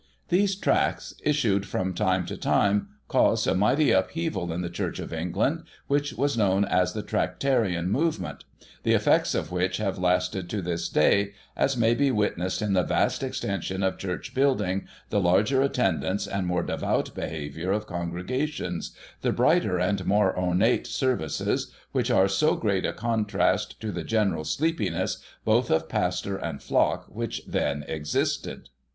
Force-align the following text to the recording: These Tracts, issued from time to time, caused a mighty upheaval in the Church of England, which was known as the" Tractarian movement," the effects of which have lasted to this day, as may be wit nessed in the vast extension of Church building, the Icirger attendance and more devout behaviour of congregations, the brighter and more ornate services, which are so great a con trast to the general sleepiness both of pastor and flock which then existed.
These 0.29 0.55
Tracts, 0.55 1.13
issued 1.23 1.67
from 1.67 1.93
time 1.93 2.25
to 2.25 2.35
time, 2.35 2.87
caused 3.07 3.45
a 3.45 3.53
mighty 3.53 3.91
upheaval 3.91 4.51
in 4.51 4.61
the 4.61 4.67
Church 4.71 4.97
of 4.97 5.13
England, 5.13 5.61
which 5.85 6.13
was 6.13 6.35
known 6.35 6.65
as 6.65 6.93
the" 6.93 7.03
Tractarian 7.13 7.87
movement," 7.87 8.43
the 8.81 8.93
effects 8.95 9.35
of 9.35 9.51
which 9.51 9.77
have 9.77 9.99
lasted 9.99 10.49
to 10.49 10.61
this 10.63 10.89
day, 10.89 11.33
as 11.55 11.77
may 11.77 11.93
be 11.93 12.09
wit 12.09 12.35
nessed 12.35 12.63
in 12.63 12.73
the 12.73 12.81
vast 12.81 13.21
extension 13.21 13.83
of 13.83 13.99
Church 13.99 14.33
building, 14.33 14.87
the 15.11 15.21
Icirger 15.21 15.63
attendance 15.63 16.25
and 16.25 16.47
more 16.47 16.63
devout 16.63 17.13
behaviour 17.13 17.71
of 17.71 17.85
congregations, 17.85 18.95
the 19.21 19.31
brighter 19.31 19.77
and 19.77 20.03
more 20.07 20.35
ornate 20.35 20.87
services, 20.87 21.71
which 21.91 22.09
are 22.09 22.27
so 22.27 22.55
great 22.55 22.87
a 22.87 22.91
con 22.93 23.23
trast 23.25 23.79
to 23.79 23.91
the 23.91 24.03
general 24.03 24.45
sleepiness 24.45 25.19
both 25.45 25.69
of 25.69 25.87
pastor 25.87 26.37
and 26.37 26.63
flock 26.63 27.05
which 27.07 27.43
then 27.45 27.85
existed. 27.87 28.69